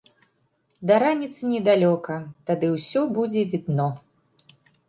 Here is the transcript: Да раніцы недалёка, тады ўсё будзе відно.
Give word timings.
Да 0.91 0.95
раніцы 1.03 1.41
недалёка, 1.51 2.13
тады 2.49 2.73
ўсё 2.75 3.05
будзе 3.19 3.41
відно. 3.53 3.87